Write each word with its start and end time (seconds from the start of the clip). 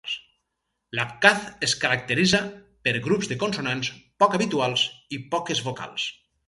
L'abkhaz 0.99 1.43
es 1.67 1.75
caracteritza 1.83 2.41
per 2.89 2.95
grups 3.11 3.31
de 3.35 3.39
consonants 3.45 3.95
poc 4.25 4.39
habituals 4.41 4.91
i 5.19 5.25
poques 5.37 5.67
vocals. 5.71 6.13